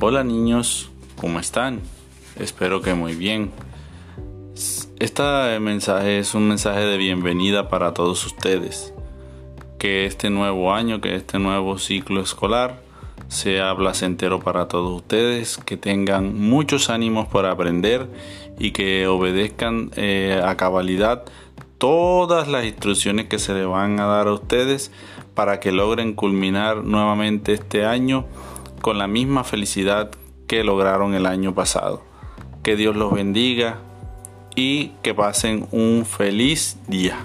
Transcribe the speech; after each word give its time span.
Hola 0.00 0.24
niños, 0.24 0.90
¿cómo 1.16 1.38
están? 1.38 1.80
Espero 2.36 2.82
que 2.82 2.94
muy 2.94 3.14
bien. 3.14 3.52
Este 4.98 5.22
mensaje 5.60 6.18
es 6.18 6.34
un 6.34 6.48
mensaje 6.48 6.80
de 6.80 6.98
bienvenida 6.98 7.68
para 7.68 7.94
todos 7.94 8.26
ustedes. 8.26 8.92
Que 9.78 10.04
este 10.04 10.30
nuevo 10.30 10.74
año, 10.74 11.00
que 11.00 11.14
este 11.14 11.38
nuevo 11.38 11.78
ciclo 11.78 12.20
escolar 12.20 12.82
sea 13.28 13.74
placentero 13.76 14.40
para 14.40 14.66
todos 14.66 14.96
ustedes, 14.96 15.58
que 15.58 15.76
tengan 15.76 16.38
muchos 16.38 16.90
ánimos 16.90 17.28
por 17.28 17.46
aprender 17.46 18.08
y 18.58 18.72
que 18.72 19.06
obedezcan 19.06 19.92
eh, 19.94 20.42
a 20.44 20.56
cabalidad 20.56 21.24
todas 21.78 22.48
las 22.48 22.64
instrucciones 22.64 23.26
que 23.26 23.38
se 23.38 23.54
le 23.54 23.64
van 23.64 24.00
a 24.00 24.06
dar 24.06 24.26
a 24.26 24.32
ustedes 24.32 24.90
para 25.34 25.60
que 25.60 25.70
logren 25.70 26.14
culminar 26.14 26.84
nuevamente 26.84 27.52
este 27.52 27.86
año 27.86 28.26
con 28.84 28.98
la 28.98 29.06
misma 29.06 29.44
felicidad 29.44 30.10
que 30.46 30.62
lograron 30.62 31.14
el 31.14 31.24
año 31.24 31.54
pasado. 31.54 32.02
Que 32.62 32.76
Dios 32.76 32.94
los 32.94 33.14
bendiga 33.14 33.78
y 34.54 34.88
que 35.02 35.14
pasen 35.14 35.66
un 35.70 36.04
feliz 36.04 36.76
día. 36.86 37.16